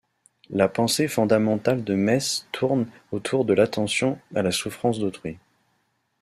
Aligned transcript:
La 0.49 0.67
pensée 0.67 1.07
fondamentale 1.07 1.83
de 1.83 1.93
Metz 1.93 2.47
tourne 2.51 2.87
autour 3.11 3.45
de 3.45 3.53
l'attention 3.53 4.17
à 4.33 4.41
la 4.41 4.51
souffrance 4.51 4.97
d’autrui. 4.97 5.37